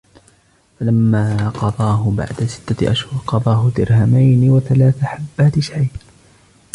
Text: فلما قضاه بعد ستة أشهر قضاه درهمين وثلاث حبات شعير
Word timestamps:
فلما 0.79 1.49
قضاه 1.49 2.11
بعد 2.11 2.43
ستة 2.43 2.91
أشهر 2.91 3.21
قضاه 3.27 3.71
درهمين 3.77 4.49
وثلاث 4.49 5.01
حبات 5.03 5.59
شعير 5.59 5.91